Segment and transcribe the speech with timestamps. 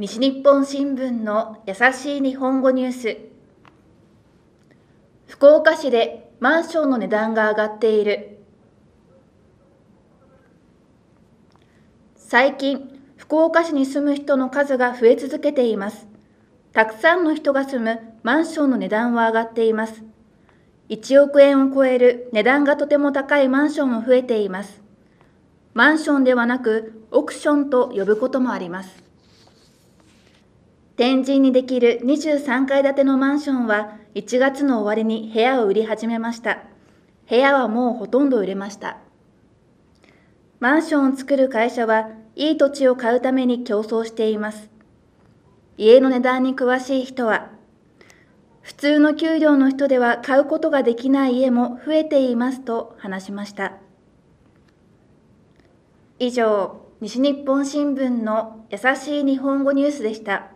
[0.00, 3.18] 西日本新聞の優しい日本語ニュース。
[5.26, 8.38] 福岡市でマンションの値段が上がっている。
[12.16, 16.08] 最近福岡市に住む人の数が増え続けています。
[16.72, 20.02] たくさんの人が住むマンションの値段は上がっています。
[20.88, 24.80] 1億円を超える値段がとても高いマンションも増えています。
[25.74, 29.09] マンションではなくオクションと呼ぶこともあります。
[31.00, 36.58] 天神にできる23階建てのマンションは1月の終わりに部屋を売り始めました。
[37.26, 38.98] 部屋はもうほとんど売れました。
[40.58, 44.68] マンションを作る会社はいい土地を買うために競争しています。
[45.78, 47.48] 家の値段に詳しい人は
[48.60, 53.72] 普通の給料の人では買うことができない家も増えていますと話しました。
[56.18, 60.50] 以上西日本新聞の優しい日本語ニュースでした。